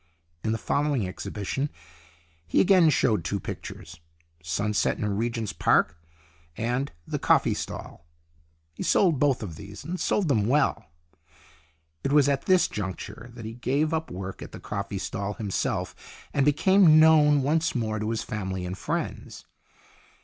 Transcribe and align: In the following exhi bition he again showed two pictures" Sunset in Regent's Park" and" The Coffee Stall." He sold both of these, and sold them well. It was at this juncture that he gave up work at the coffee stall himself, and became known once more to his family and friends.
In 0.43 0.51
the 0.51 0.57
following 0.57 1.03
exhi 1.03 1.29
bition 1.31 1.69
he 2.47 2.59
again 2.59 2.89
showed 2.89 3.23
two 3.23 3.39
pictures" 3.39 3.99
Sunset 4.43 4.97
in 4.97 5.05
Regent's 5.15 5.53
Park" 5.53 5.95
and" 6.57 6.91
The 7.07 7.19
Coffee 7.19 7.53
Stall." 7.53 8.03
He 8.73 8.81
sold 8.81 9.19
both 9.19 9.43
of 9.43 9.57
these, 9.57 9.83
and 9.83 9.99
sold 9.99 10.27
them 10.27 10.47
well. 10.47 10.85
It 12.03 12.11
was 12.11 12.27
at 12.27 12.45
this 12.45 12.67
juncture 12.67 13.29
that 13.35 13.45
he 13.45 13.53
gave 13.53 13.93
up 13.93 14.09
work 14.09 14.41
at 14.41 14.53
the 14.53 14.59
coffee 14.59 14.97
stall 14.97 15.35
himself, 15.35 15.95
and 16.33 16.45
became 16.47 16.99
known 16.99 17.43
once 17.43 17.75
more 17.75 17.99
to 17.99 18.09
his 18.09 18.23
family 18.23 18.65
and 18.65 18.75
friends. 18.75 19.45